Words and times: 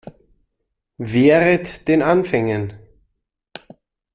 Wehret 0.97 1.87
den 1.87 2.01
Anfängen! 2.01 2.73